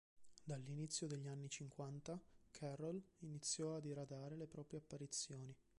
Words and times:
Dall'inizio 0.43 1.05
degli 1.05 1.27
anni 1.27 1.47
cinquanta 1.47 2.19
Carroll 2.49 2.99
iniziò 3.19 3.75
a 3.75 3.79
diradare 3.79 4.35
le 4.35 4.47
proprie 4.47 4.79
apparizioni. 4.79 5.55